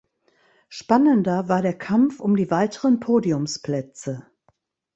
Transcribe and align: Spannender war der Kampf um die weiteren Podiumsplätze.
Spannender 0.69 1.47
war 1.47 1.61
der 1.61 1.77
Kampf 1.77 2.21
um 2.21 2.35
die 2.35 2.49
weiteren 2.49 2.99
Podiumsplätze. 2.99 4.25